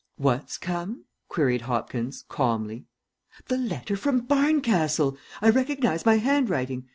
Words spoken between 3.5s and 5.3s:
letter from Barncastle.